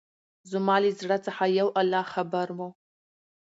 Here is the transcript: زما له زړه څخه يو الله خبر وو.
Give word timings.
زما 0.51 0.75
له 0.83 0.89
زړه 0.99 1.17
څخه 1.25 1.43
يو 1.59 1.67
الله 1.81 2.03
خبر 2.13 2.47
وو. 2.57 2.69